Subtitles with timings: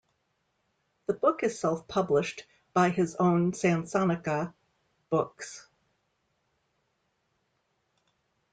[1.05, 4.51] The book is self-published by his own Sansonica
[5.11, 5.67] Books.